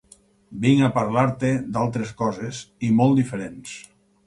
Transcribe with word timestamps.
Vinc 0.63 0.81
a 0.87 0.89
parlar-te 0.95 1.51
d'altres 1.77 2.15
coses, 2.23 2.65
i 2.91 2.93
molt 3.03 3.23
diferents. 3.23 3.79